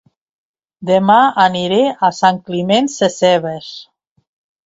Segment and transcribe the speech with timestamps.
[0.89, 3.67] Dema aniré a Sant Climent Sescebes